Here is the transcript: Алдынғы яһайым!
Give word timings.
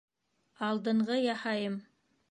Алдынғы 0.69 1.21
яһайым! 1.27 1.81